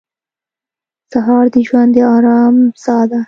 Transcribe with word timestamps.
سهار 1.11 1.45
د 1.53 1.55
ژوند 1.67 1.89
د 1.95 1.97
ارام 2.15 2.55
ساه 2.83 3.03
ده. 3.09 3.19